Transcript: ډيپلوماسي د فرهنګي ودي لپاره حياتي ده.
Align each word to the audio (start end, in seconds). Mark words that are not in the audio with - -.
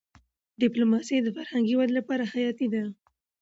ډيپلوماسي 0.61 1.17
د 1.21 1.27
فرهنګي 1.35 1.75
ودي 1.75 1.93
لپاره 1.99 2.23
حياتي 2.33 2.67
ده. 2.73 2.83